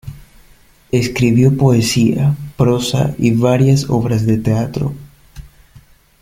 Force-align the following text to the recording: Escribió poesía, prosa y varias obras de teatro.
Escribió 0.91 1.55
poesía, 1.55 2.35
prosa 2.57 3.13
y 3.19 3.29
varias 3.35 3.87
obras 3.87 4.25
de 4.25 4.39
teatro. 4.39 4.95